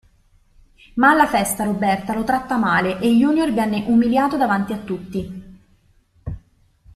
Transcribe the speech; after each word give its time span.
Ma 0.95 1.11
alla 1.11 1.27
festa 1.27 1.63
Roberta 1.63 2.15
lo 2.15 2.23
tratta 2.23 2.57
male 2.57 2.99
e 2.99 3.09
Junior 3.11 3.51
viene 3.53 3.83
umiliato 3.85 4.35
davanti 4.35 4.73
a 4.73 4.77
tutti. 4.79 5.59